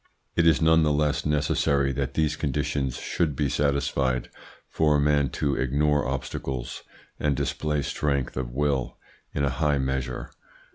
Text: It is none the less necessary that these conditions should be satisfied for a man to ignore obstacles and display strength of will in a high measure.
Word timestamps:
It 0.35 0.47
is 0.47 0.63
none 0.63 0.81
the 0.81 0.91
less 0.91 1.27
necessary 1.27 1.91
that 1.91 2.15
these 2.15 2.35
conditions 2.35 2.97
should 2.97 3.35
be 3.35 3.49
satisfied 3.49 4.31
for 4.67 4.95
a 4.95 4.99
man 4.99 5.29
to 5.37 5.55
ignore 5.55 6.07
obstacles 6.07 6.81
and 7.19 7.35
display 7.35 7.83
strength 7.83 8.35
of 8.35 8.49
will 8.49 8.97
in 9.35 9.43
a 9.45 9.51
high 9.61 9.77
measure. 9.77 10.31